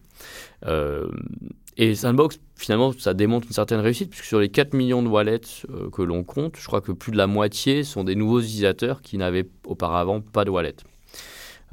[1.77, 5.41] Et Sandbox, finalement, ça démontre une certaine réussite, puisque sur les 4 millions de wallets
[5.69, 9.01] euh, que l'on compte, je crois que plus de la moitié sont des nouveaux utilisateurs
[9.01, 10.75] qui n'avaient auparavant pas de wallet.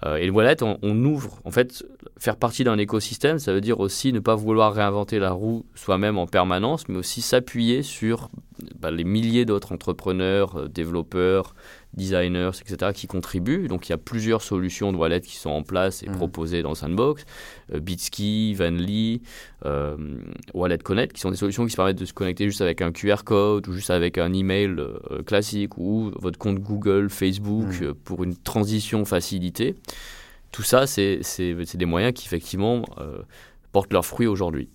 [0.06, 1.85] Euh, et le wallet, on, ouvre, en fait,
[2.18, 6.16] faire partie d'un écosystème, ça veut dire aussi ne pas vouloir réinventer la roue soi-même
[6.16, 8.30] en permanence, mais aussi s'appuyer sur
[8.78, 11.54] bah, les milliers d'autres entrepreneurs, euh, développeurs,
[11.94, 13.68] designers, etc., qui contribuent.
[13.68, 16.12] Donc il y a plusieurs solutions de wallet qui sont en place et mmh.
[16.12, 17.24] proposées dans Sandbox.
[17.74, 19.22] Euh, Bitski, Vanly,
[19.64, 19.96] euh,
[20.55, 22.92] Wallet Connect, qui sont des solutions qui se permettent de se connecter juste avec un
[22.92, 27.94] QR code ou juste avec un email euh, classique ou votre compte Google, Facebook mmh.
[28.05, 29.74] pour une transition facilitée.
[30.53, 31.20] Tout ça, c'est
[31.74, 32.85] des moyens qui effectivement
[33.70, 34.68] portent leurs fruits aujourd'hui.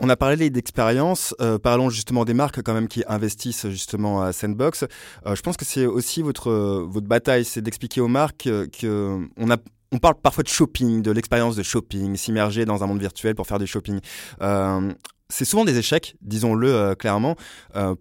[0.00, 4.32] On a parlé d'expérience, euh, parlons justement des marques quand même qui investissent justement à
[4.32, 4.84] Sandbox.
[5.26, 6.52] Euh, je pense que c'est aussi votre
[6.88, 9.56] votre bataille, c'est d'expliquer aux marques que on a
[9.90, 13.48] on parle parfois de shopping, de l'expérience de shopping, s'immerger dans un monde virtuel pour
[13.48, 13.98] faire du shopping.
[14.40, 14.92] Euh,
[15.30, 17.36] c'est souvent des échecs, disons-le clairement.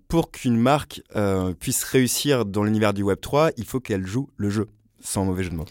[0.07, 1.01] pour qu'une marque
[1.59, 4.67] puisse réussir dans l'univers du Web 3, il faut qu'elle joue le jeu,
[5.01, 5.65] sans mauvais jeu de mots.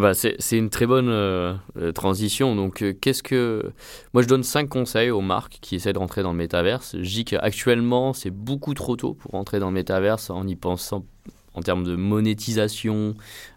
[0.00, 2.56] Ah bah, c'est une très bonne euh, euh, transition.
[2.56, 3.70] Donc, euh, qu'est-ce que.
[4.14, 6.96] Moi, je donne cinq conseils aux marques qui essaient de rentrer dans le métaverse.
[6.98, 11.04] Je dis qu'actuellement, c'est beaucoup trop tôt pour rentrer dans le métaverse en y pensant
[11.52, 13.14] en termes de monétisation,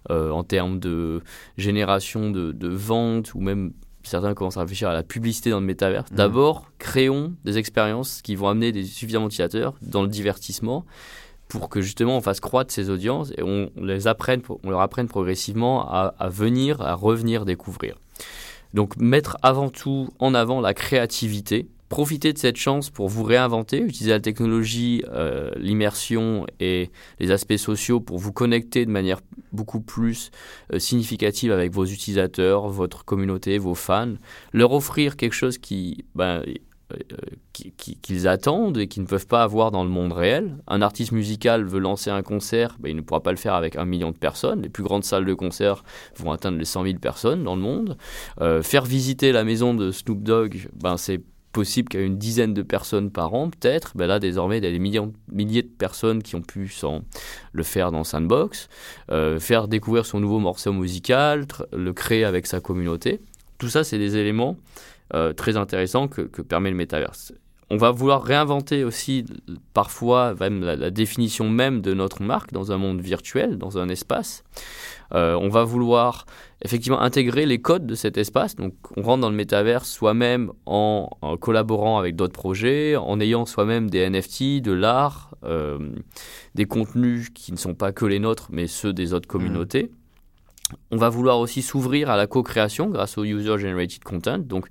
[0.09, 1.21] en termes de
[1.57, 5.65] génération de, de ventes, ou même certains commencent à réfléchir à la publicité dans le
[5.65, 6.11] métaverse.
[6.11, 6.15] Mmh.
[6.15, 10.85] D'abord, créons des expériences qui vont amener des suffisamment utilisateurs dans le divertissement
[11.47, 15.07] pour que justement on fasse croître ces audiences et on, les apprenne, on leur apprenne
[15.07, 17.95] progressivement à, venir, à revenir découvrir.
[18.73, 23.77] Donc mettre avant tout en avant la créativité, profiter de cette chance pour vous réinventer,
[23.77, 29.19] utiliser la technologie, euh, l'immersion et les aspects sociaux pour vous connecter de manière
[29.51, 30.31] beaucoup plus
[30.73, 34.15] euh, significative avec vos utilisateurs, votre communauté, vos fans,
[34.53, 36.41] leur offrir quelque chose qui, ben,
[37.53, 40.57] qu'ils attendent et qu'ils ne peuvent pas avoir dans le monde réel.
[40.67, 43.75] Un artiste musical veut lancer un concert, ben, il ne pourra pas le faire avec
[43.75, 44.61] un million de personnes.
[44.61, 45.83] Les plus grandes salles de concert
[46.17, 47.97] vont atteindre les 100 000 personnes dans le monde.
[48.41, 51.21] Euh, faire visiter la maison de Snoop Dogg, ben, c'est
[51.53, 53.95] possible qu'à une dizaine de personnes par an, peut-être.
[53.95, 56.69] Ben là, désormais, il y a des milliers de personnes qui ont pu
[57.53, 58.67] le faire dans Sandbox.
[59.11, 63.21] Euh, faire découvrir son nouveau morceau musical, le créer avec sa communauté.
[63.59, 64.57] Tout ça, c'est des éléments
[65.13, 67.33] euh, très intéressant que, permet le métaverse.
[67.69, 69.25] On va vouloir réinventer aussi
[69.73, 74.43] parfois même la, définition même de notre marque dans un monde virtuel, dans un espace.
[75.13, 76.25] Euh, on va vouloir
[76.63, 78.55] effectivement intégrer les codes de cet espace.
[78.55, 83.89] Donc on rentre dans le métaverse soi-même en, collaborant avec d'autres projets, en ayant soi-même
[83.89, 85.79] des NFT, de l'art, euh,
[86.55, 90.02] des contenus qui ne sont pas que les nôtres, mais ceux des autres mmh.
[90.91, 94.67] On va vouloir aussi s'ouvrir à la co-création grâce au User Generated Content, donc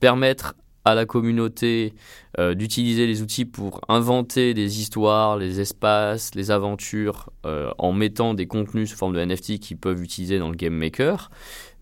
[0.00, 1.94] permettre à la communauté
[2.38, 8.34] euh, d'utiliser les outils pour inventer des histoires, les espaces, les aventures euh, en mettant
[8.34, 11.30] des contenus sous forme de NFT qu'ils peuvent utiliser dans le Game Maker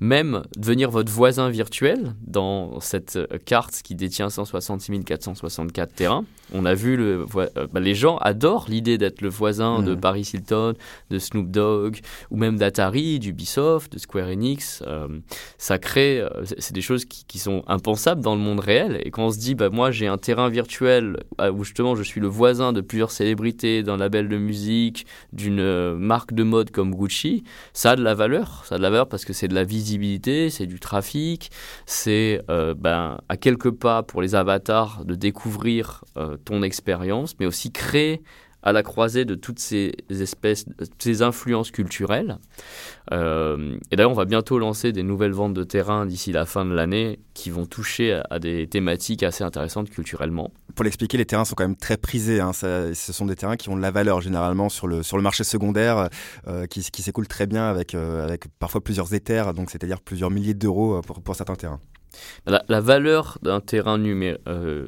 [0.00, 6.24] même devenir votre voisin virtuel dans cette carte qui détient 166 464 terrains.
[6.54, 10.00] On a vu, le, euh, bah, les gens adorent l'idée d'être le voisin de mmh.
[10.00, 10.74] Paris Hilton,
[11.10, 11.98] de Snoop Dogg,
[12.30, 14.82] ou même d'Atari, d'Ubisoft, de Square Enix.
[14.86, 15.08] Euh,
[15.58, 19.00] ça crée, euh, c'est des choses qui, sont impensables dans le monde réel.
[19.04, 21.16] Et quand on se dit, bah, moi j'ai un terrain virtuel
[21.52, 26.32] où justement je suis le voisin de plusieurs célébrités, d'un label de musique, d'une marque
[26.32, 28.62] de mode comme Gucci, ça a de la valeur.
[28.64, 29.88] Ça a de la valeur parce que c'est de la visibilité
[30.50, 31.50] c'est du trafic,
[31.86, 37.46] c'est euh, ben, à quelques pas pour les avatars de découvrir euh, ton expérience, mais
[37.46, 38.22] aussi créer
[38.68, 40.66] à la croisée de toutes ces espèces,
[40.98, 42.38] ces influences culturelles.
[43.12, 46.66] Euh, et d'ailleurs, on va bientôt lancer des nouvelles ventes de terrain d'ici la fin
[46.66, 50.52] de l'année qui vont toucher à, des thématiques assez intéressantes culturellement.
[50.74, 52.40] Pour l'expliquer, les terrains sont quand même très prisés.
[52.40, 52.52] Hein.
[52.52, 55.44] ce sont des terrains qui ont de la valeur généralement sur le, sur le marché
[55.44, 56.10] secondaire,
[56.46, 60.30] euh, qui, qui s'écoulent très bien avec, euh, avec parfois plusieurs éthers, donc c'est-à-dire plusieurs
[60.30, 61.80] milliers d'euros pour, pour certains terrains.
[62.46, 63.98] La, valeur d'un terrain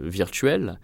[0.03, 0.81] virtuel,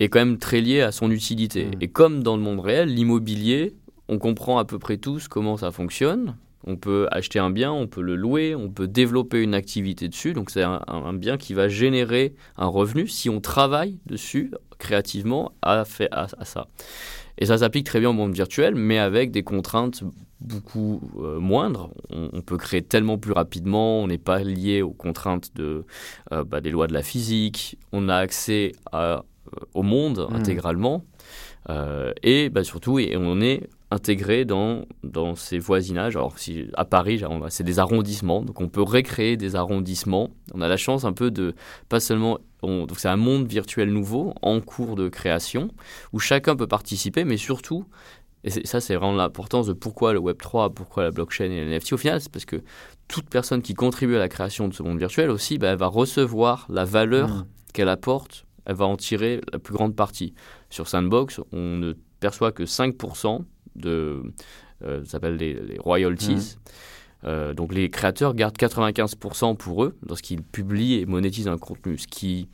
[0.00, 1.66] est quand même très lié à son utilité.
[1.66, 1.70] Mm.
[1.80, 3.74] Et comme dans le monde réel, l'immobilier,
[4.08, 6.36] on comprend à peu près tous comment ça fonctionne.
[6.66, 10.32] On peut acheter un bien, on peut le louer, on peut développer une activité dessus.
[10.32, 15.84] Donc c'est un, bien qui va générer un revenu si on travaille dessus créativement à,
[15.84, 16.66] fait, à, ça.
[17.38, 20.02] Et ça s'applique très bien au monde virtuel, mais avec des contraintes
[20.40, 21.90] beaucoup euh, moindres.
[22.10, 25.84] On, peut créer tellement plus rapidement, on n'est pas lié aux contraintes de,
[26.32, 29.24] euh, bah, des lois de la physique, on a accès à
[29.74, 30.34] au monde hmm.
[30.36, 31.04] intégralement.
[31.70, 36.16] Euh, et bah, surtout, et on est intégré dans, dans ces voisinages.
[36.16, 40.30] Alors, si, à Paris, c'est des arrondissements, donc on peut recréer des arrondissements.
[40.54, 41.54] On a la chance un peu de,
[41.88, 45.70] pas seulement, donc c'est un monde virtuel nouveau en cours de création,
[46.12, 47.86] où chacun peut participer, mais surtout,
[48.44, 51.94] et ça c'est vraiment l'importance de pourquoi le Web3, pourquoi la blockchain et les NFT
[51.94, 52.62] au final, c'est parce que
[53.08, 55.86] toute personne qui contribue à la création de ce monde virtuel aussi, bah, elle va
[55.86, 57.46] recevoir la valeur hmm.
[57.72, 60.34] qu'elle apporte elle va en tirer la plus grande partie.
[60.70, 63.40] Sur Sandbox, on ne perçoit que 5%
[63.74, 64.22] de,
[64.84, 66.34] euh, ça s'appelle les, royalties.
[66.34, 67.24] Mmh.
[67.24, 72.06] Euh, donc les créateurs gardent 95% pour eux lorsqu'ils publient et monétisent un contenu, ce
[72.06, 72.48] qui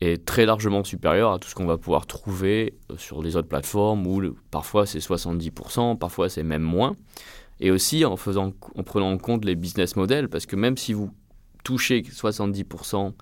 [0.00, 3.48] est très largement supérieur à tout ce qu'on va pouvoir trouver euh, sur les autres
[3.48, 6.96] plateformes où parfois c'est 70%, parfois c'est même moins.
[7.58, 10.92] Et aussi en, faisant, en prenant en compte les business models, parce que même si
[10.92, 11.10] vous
[11.64, 13.12] touchez 70%,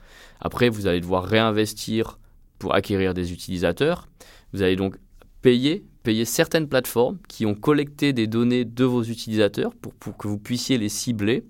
[0.41, 2.19] après vous allez devoir réinvestir
[2.59, 4.09] pour acquérir des utilisateurs.
[4.53, 4.97] Vous allez donc
[5.43, 5.85] payer,
[6.25, 10.79] certaines plateformes qui ont collecté des données de vos utilisateurs pour, pour que vous puissiez
[10.79, 11.45] les cibler.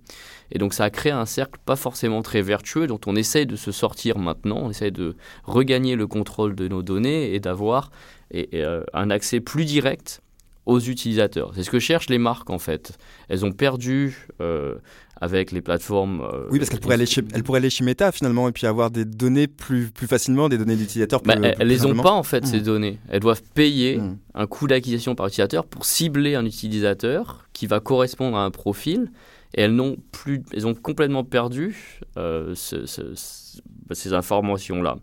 [0.50, 3.56] Et donc ça a créé un cercle pas forcément très vertueux dont on essaye de
[3.56, 7.90] se sortir maintenant, on essaye de regagner le contrôle de nos données et d'avoir
[8.34, 10.22] euh, un accès plus direct
[10.66, 11.52] aux utilisateurs.
[11.54, 12.98] C'est ce que cherchent les marques en fait.
[13.28, 14.76] Elles ont perdu euh,
[15.20, 16.22] avec les plateformes.
[16.22, 18.66] Euh, oui, parce qu'elles pourraient, aller chez, elles pourraient aller chez Meta finalement et puis
[18.66, 21.34] avoir des données plus, plus facilement, des données d'utilisateurs plus.
[21.34, 22.64] Bah, elles ne les ont pas en fait ces mmh.
[22.64, 22.98] données.
[23.08, 24.18] Elles doivent payer mmh.
[24.34, 29.10] un coût d'acquisition par utilisateur pour cibler un utilisateur qui va correspondre à un profil.
[29.56, 34.96] Et elles n'ont plus, elles ont complètement perdu euh, ces informations-là.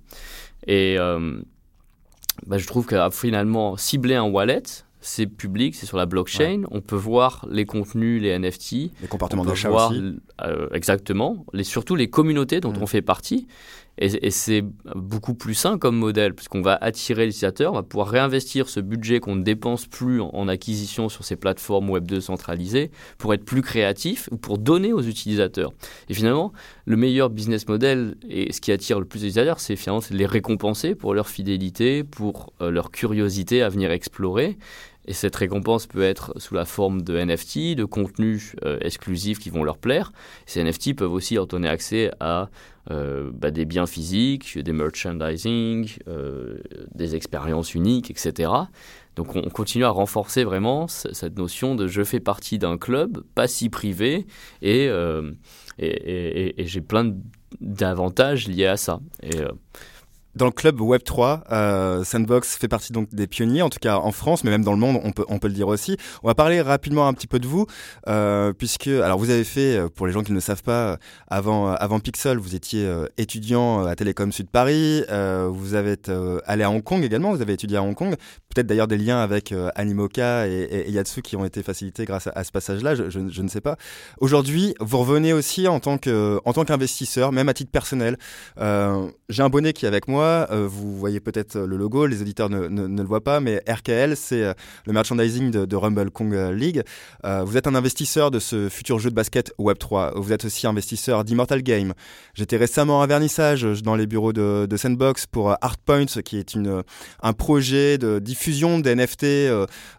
[0.67, 0.97] Et
[2.47, 4.63] bah, je trouve que finalement cibler un wallet,
[5.01, 6.61] c'est public, c'est sur la blockchain.
[6.69, 8.71] On peut voir les contenus, les NFT.
[9.01, 10.15] Les comportements d'achat aussi.
[10.43, 11.45] Euh, exactement.
[11.53, 12.83] Les, surtout les communautés dont mm.
[12.83, 13.47] on fait partie.
[13.97, 14.63] Et, c'est
[14.95, 19.19] beaucoup plus sain comme modèle, puisqu'on va attirer l'utilisateur, on va pouvoir réinvestir ce budget
[19.19, 23.61] qu'on ne dépense plus en, acquisition sur ces plateformes Web 2 centralisées pour être plus
[23.61, 25.71] créatif ou pour donner aux utilisateurs.
[26.09, 26.51] Et finalement,
[26.85, 30.95] le meilleur business model et ce qui attire le plus d'utilisateurs, c'est finalement les récompenser
[30.95, 34.57] pour leur fidélité, pour euh, leur curiosité à venir explorer.
[35.05, 39.49] Et cette récompense peut être sous la forme de NFT, de contenus euh, exclusifs qui
[39.49, 40.11] vont leur plaire.
[40.45, 42.49] Ces NFT peuvent aussi leur donner accès à
[42.91, 46.59] euh, bah, des biens physiques, des merchandising, euh,
[46.93, 48.51] des expériences uniques, etc.
[49.15, 53.47] Donc on continue à renforcer vraiment cette notion de je fais partie d'un club, pas
[53.47, 54.25] si privé,
[54.61, 54.85] et,
[55.79, 57.13] et, j'ai plein
[57.59, 59.01] d'avantages liés à ça.
[60.35, 64.11] Dans le club Web3, euh, Sandbox fait partie donc des pionniers, en tout cas en
[64.11, 65.97] France, mais même dans le monde, on peut, on peut le dire aussi.
[66.23, 67.65] On va parler rapidement un petit peu de vous,
[68.07, 70.97] euh, puisque, alors vous avez fait, euh, pour les gens qui ne le savent pas,
[71.27, 75.03] avant, avant Pixel, vous étiez étudiant à Télécom Sud Paris,
[75.49, 75.97] vous avez
[76.45, 78.15] allé à Hong Kong également, vous avez étudié à Hong Kong,
[78.53, 82.43] peut-être d'ailleurs des liens avec Animoca et, et, Yatsu qui ont été facilités grâce à,
[82.43, 83.77] ce passage-là, je, ne sais pas.
[84.19, 88.17] Aujourd'hui, vous revenez aussi en tant qu'investisseur, même à titre personnel.
[88.57, 92.49] J'ai un bonnet qui est avec moi euh, vous voyez peut-être le logo, les auditeurs
[92.49, 94.53] ne, le voient pas, mais RKL, c'est euh,
[94.85, 96.83] le merchandising de, Rumble Kong League.
[97.25, 100.13] Euh, vous êtes un investisseur de ce futur jeu de basket Web3.
[100.15, 101.93] Vous êtes aussi investisseur d'Immortal Game.
[102.33, 106.57] J'étais récemment à vernissage dans les bureaux de, Sandbox pour Artpoint, qui est
[107.21, 109.23] un projet de diffusion d'NFT,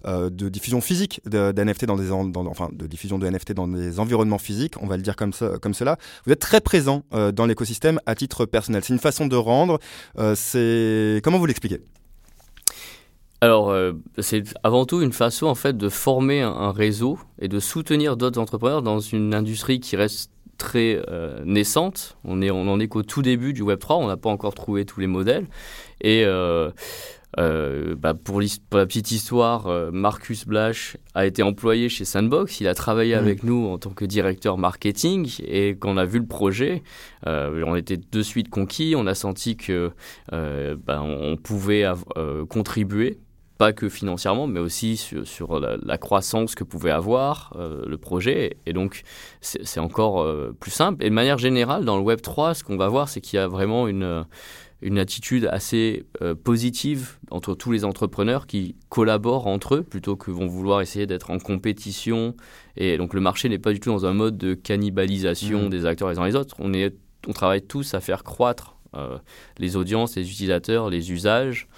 [0.04, 4.74] de diffusion physique d'NFT dans des, enfin, de diffusion de NFT dans des environnements physiques,
[4.80, 5.98] on va le dire comme, comme cela.
[6.26, 8.82] Vous êtes très présent dans l'écosystème à titre personnel.
[8.84, 11.80] C'est une façon de rendre euh, c'est comment vous l'expliquez?
[13.42, 17.58] Alors, euh, c'est avant tout une façon en fait de former un, réseau et de
[17.58, 22.16] soutenir d'autres entrepreneurs dans une industrie qui reste très euh, naissante.
[22.22, 23.96] On est, on en est qu'au tout début du Web 3.
[23.96, 25.48] On n'a pas encore trouvé tous les modèles
[26.00, 26.70] et Euh,
[27.36, 32.60] bah, pour, la petite histoire, euh, Marcus Blash a été employé chez Sandbox.
[32.60, 33.18] Il a travaillé mmh.
[33.18, 35.30] avec nous en tant que directeur marketing.
[35.46, 36.82] Et quand on a vu le projet,
[37.26, 38.94] euh, on était de suite conquis.
[38.96, 39.92] On a senti que
[40.30, 41.86] bah, on pouvait
[42.48, 43.18] contribuer
[43.58, 48.56] pas que financièrement, mais aussi sur, la, croissance que pouvait avoir le projet.
[48.66, 49.02] Et donc,
[49.40, 50.26] c'est encore
[50.58, 51.04] plus simple.
[51.04, 53.40] Et de manière générale, dans le Web 3, ce qu'on va voir, c'est qu'il y
[53.40, 54.24] a vraiment une,
[54.82, 60.30] une attitude assez euh, positive entre tous les entrepreneurs qui collaborent entre eux plutôt que
[60.30, 62.34] vont vouloir essayer d'être en compétition.
[62.76, 65.70] Et donc le marché n'est pas du tout dans un mode de cannibalisation mmh.
[65.70, 66.56] des acteurs les uns les autres.
[66.58, 66.94] On, est,
[67.26, 69.18] on travaille tous à faire croître euh,
[69.58, 71.68] les audiences, les utilisateurs, les usages.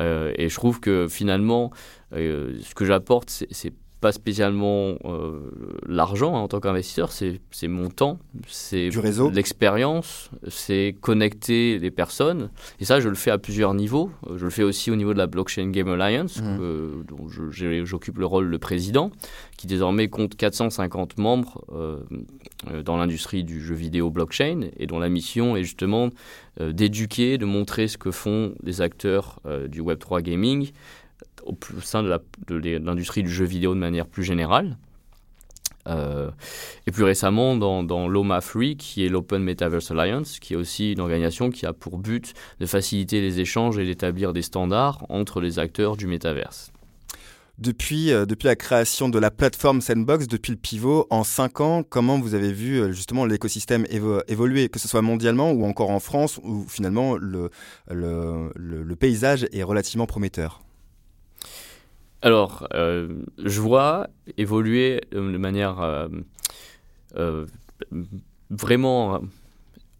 [0.00, 1.72] Euh, et je trouve que finalement,
[2.12, 5.50] ce que j'apporte, c'est pas spécialement euh,
[5.86, 8.90] l'argent hein, en tant qu'investisseur, c'est mon temps, c'est
[9.32, 12.50] l'expérience, c'est connecter les personnes.
[12.80, 14.10] Et ça, je le fais à plusieurs niveaux.
[14.28, 17.04] Euh, je le fais aussi au niveau de la Blockchain Game Alliance, mmh.
[17.08, 19.10] dont j'occupe le rôle de président,
[19.56, 25.08] qui désormais compte 450 membres euh, dans l'industrie du jeu vidéo blockchain et dont la
[25.08, 26.10] mission est justement
[26.60, 30.70] d'éduquer, de montrer ce que font les acteurs du Web3 gaming
[31.44, 32.20] au, sein de
[32.78, 34.76] l'industrie du jeu vidéo de manière plus générale.
[35.86, 36.30] Euh,
[36.86, 41.00] et plus récemment dans, l'OMA Free, qui est l'Open Metaverse Alliance, qui est aussi une
[41.00, 45.58] organisation qui a pour but de faciliter les échanges et d'établir des standards entre les
[45.58, 46.70] acteurs du métaverse.
[47.58, 51.84] Depuis, euh, depuis la création de la plateforme Sandbox, depuis le pivot, en cinq ans,
[51.88, 53.86] comment vous avez vu euh, justement l'écosystème
[54.26, 57.50] évoluer, que ce soit mondialement ou encore en France, où finalement le,
[57.88, 60.63] le, le paysage est relativement prometteur?
[62.24, 63.06] Alors, euh,
[63.36, 64.06] je vois
[64.38, 66.08] évoluer de manière euh,
[67.16, 67.44] euh,
[68.48, 69.20] vraiment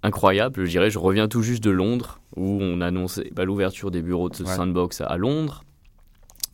[0.03, 0.89] incroyable, je dirais.
[0.89, 5.03] Je reviens tout juste de Londres, où on annonçait bah, l'ouverture des bureaux de Sandbox
[5.03, 5.65] à Londres.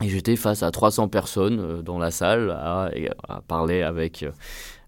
[0.03, 2.91] Et j'étais face à 300 personnes dans la salle à,
[3.29, 4.25] à parler avec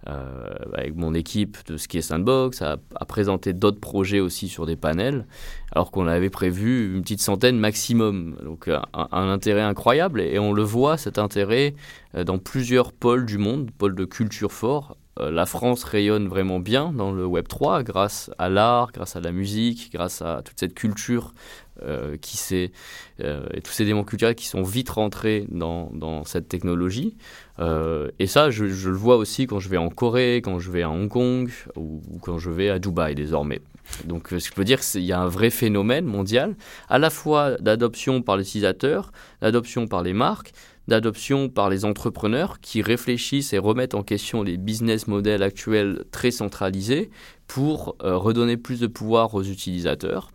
[0.10, 4.76] euh, avec mon équipe de qui est Sandbox, à, présenter d'autres projets aussi sur des
[4.76, 5.26] panels,
[5.72, 8.36] alors qu'on avait prévu une petite centaine maximum.
[8.44, 11.76] Donc un, intérêt incroyable, et on le voit, cet intérêt,
[12.16, 14.98] euh, dans plusieurs pôles du monde, pôles de culture forts.
[15.20, 19.20] Euh, la France rayonne vraiment bien dans le Web 3 grâce à l'art, grâce à
[19.20, 21.34] la musique, grâce à toute cette culture
[21.82, 27.16] euh, qui et tous ces éléments culturels qui sont vite rentrés dans, cette technologie.
[27.60, 30.84] Euh, et ça, je, le vois aussi quand je vais en Corée, quand je vais
[30.84, 33.62] à Hong Kong ou, quand je vais à Dubaï désormais.
[34.06, 36.56] Donc, ce que je peux dire, c'est qu'il y a un vrai phénomène mondial,
[36.90, 40.54] à la fois d'adoption par les utilisateurs, d'adoption par les marques,
[40.88, 46.32] d'adoption par les entrepreneurs qui réfléchissent et remettent en question les business models actuels très
[46.32, 47.10] centralisés
[47.48, 50.33] pour euh, redonner plus de pouvoir aux utilisateurs.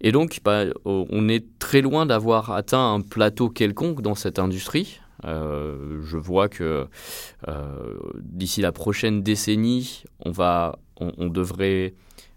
[0.00, 5.00] Et donc, bah, on est très loin d'avoir atteint un plateau quelconque dans cette industrie.
[5.24, 6.86] Euh, je vois que
[7.48, 11.94] euh, d'ici la prochaine décennie, on, va, on, devrait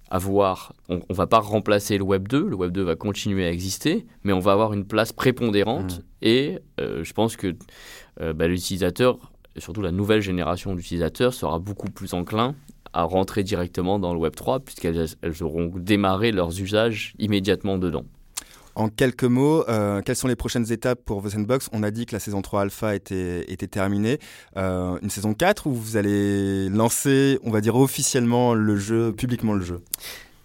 [0.10, 3.52] avoir, on, ne va pas remplacer le Web 2, le Web 2 va continuer à
[3.52, 6.04] exister, mais on va avoir une place prépondérante mmh.
[6.24, 7.56] et euh, je pense que
[8.19, 9.17] bah, l'utilisateur,
[9.58, 12.56] surtout la nouvelle génération d'utilisateurs, sera beaucoup plus enclin
[12.93, 15.08] à rentrer directement dans le Web 3 puisqu'elles
[15.41, 18.06] auront démarré leurs usages immédiatement dedans.
[18.75, 21.69] En quelques mots, euh, quelles sont les prochaines étapes pour The Sandbox?
[21.73, 24.17] On a dit que la saison 3 alpha était, était terminée.
[24.56, 29.54] Euh, une saison 4 où vous allez lancer, on va dire officiellement le jeu, publiquement
[29.54, 29.82] le jeu?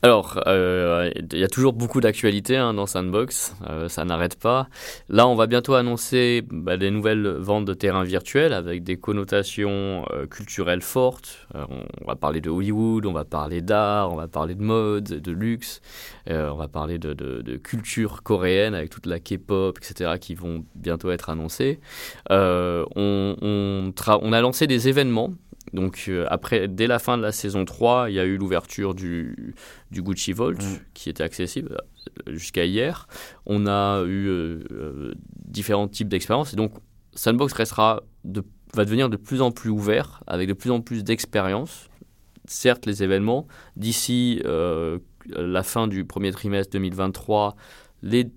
[0.07, 4.69] Alors, euh, il y a toujours beaucoup d'actualités hein, dans Sandbox, euh, ça n'arrête pas.
[5.09, 10.07] Là, on va bientôt annoncer bah, des nouvelles ventes de terrains virtuels avec des connotations
[10.13, 11.49] euh, culturelles fortes.
[11.55, 15.33] on va parler de Hollywood, on va parler d'art, on va parler de mode, de
[15.33, 15.81] luxe,
[16.31, 21.31] on va parler de, culture coréenne avec toute la K-pop, etc., qui vont bientôt être
[21.31, 21.81] annoncés.
[22.31, 25.33] on, on a lancé des événements
[25.73, 28.95] donc euh, après, dès la fin de la saison 3, il y a eu l'ouverture
[28.95, 29.55] du,
[29.91, 30.79] du, Gucci Vault mm.
[30.95, 31.77] qui était accessible
[32.29, 33.09] euh, jusqu'à hier.
[33.47, 35.15] On a eu euh,
[35.47, 36.73] différents types d'expériences et donc
[37.15, 41.03] Sandbox restera de, va devenir de plus en plus ouvert avec de plus en plus
[41.03, 41.89] d'expériences.
[42.47, 47.57] Certes, les événements, d'ici la fin du premier trimestre 2023,
[48.03, 48.31] les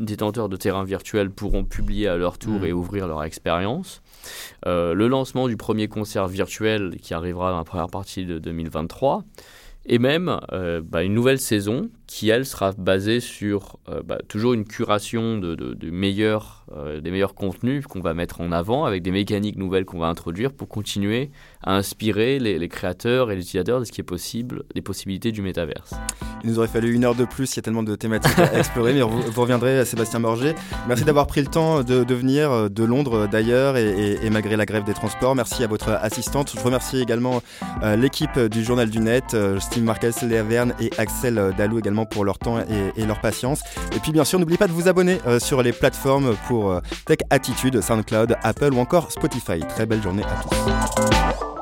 [0.00, 2.64] détenteurs de terrains virtuels pourront publier à leur tour mm.
[2.64, 4.02] et ouvrir leur expérience.
[4.66, 9.24] Euh, le lancement du premier concert virtuel qui arrivera dans la première partie de 2023.
[9.88, 14.52] Et même euh, bah, une nouvelle saison qui, elle, sera basée sur euh, bah, toujours
[14.52, 19.02] une curation de, de, meilleurs, euh, des meilleurs contenus qu'on va mettre en avant avec
[19.02, 21.30] des mécaniques nouvelles qu'on va introduire pour continuer
[21.62, 25.42] à inspirer les, créateurs et les utilisateurs de ce qui est possible, des possibilités du
[25.42, 25.94] métaverse.
[26.44, 28.54] Il nous aurait fallu une heure de plus, il y a tellement de thématiques à
[28.58, 30.54] explorer, mais vous, reviendrez, Sébastien Morger.
[30.86, 34.64] Merci d'avoir pris le temps de, de venir de Londres d'ailleurs et, et, malgré la
[34.64, 35.34] grève des transports.
[35.34, 36.52] Merci à votre assistante.
[36.56, 37.42] Je remercie également
[37.96, 40.44] l'équipe du Journal du Net, Steve Marquez, Léa
[40.80, 43.60] et Axel Dalou également pour leur temps et, leur patience.
[43.94, 46.80] Et puis bien sûr, n'oubliez pas de vous abonner euh, sur les plateformes pour euh,
[47.06, 49.60] Tech Attitude, SoundCloud, Apple ou encore Spotify.
[49.68, 51.55] Très belle journée à tous.